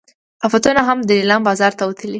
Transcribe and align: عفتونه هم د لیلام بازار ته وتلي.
عفتونه 0.45 0.81
هم 0.89 0.97
د 1.07 1.09
لیلام 1.19 1.41
بازار 1.49 1.71
ته 1.79 1.83
وتلي. 1.85 2.09